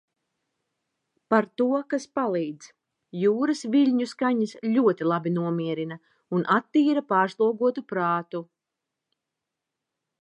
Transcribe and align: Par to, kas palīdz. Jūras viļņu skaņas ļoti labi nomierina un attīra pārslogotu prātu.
Par 1.33 1.47
to, 1.61 1.67
kas 1.93 2.07
palīdz. 2.19 2.69
Jūras 3.25 3.61
viļņu 3.75 4.07
skaņas 4.13 4.55
ļoti 4.77 5.09
labi 5.13 5.35
nomierina 5.37 5.99
un 6.39 6.49
attīra 6.57 7.07
pārslogotu 7.15 7.85
prātu. 7.95 8.45